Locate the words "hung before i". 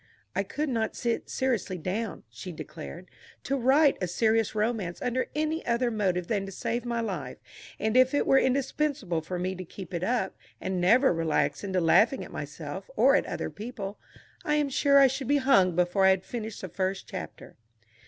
15.37-16.09